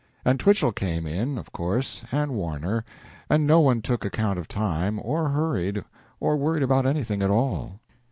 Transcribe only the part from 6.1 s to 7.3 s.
or worried about anything at